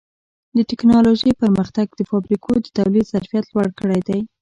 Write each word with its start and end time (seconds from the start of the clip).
د 0.55 0.59
ټکنالوجۍ 0.69 1.31
پرمختګ 1.41 1.87
د 1.93 2.01
فابریکو 2.09 2.51
د 2.63 2.67
تولید 2.77 3.05
ظرفیت 3.13 3.45
لوړ 3.53 3.67
کړی 3.79 3.99
دی. 4.07 4.19